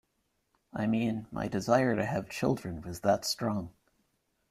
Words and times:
I 0.73 0.87
mean, 0.87 1.27
my 1.29 1.47
desire 1.47 1.95
to 1.95 2.03
have 2.03 2.27
children 2.27 2.81
was 2.81 3.01
that 3.01 3.23
strong. 3.23 3.71